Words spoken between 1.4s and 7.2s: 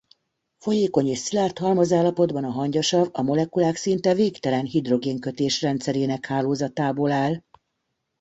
halmazállapotban a hangyasav a molekulák szinte végtelen hidrogénkötés-rendszerének hálózatából